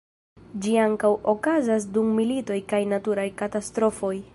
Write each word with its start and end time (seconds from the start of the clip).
Ĝi 0.63 0.71
ankaŭ 0.83 1.11
okazas 1.35 1.87
dum 1.99 2.11
militoj 2.21 2.61
kaj 2.73 2.81
naturaj 2.97 3.31
katastrofoj. 3.45 4.15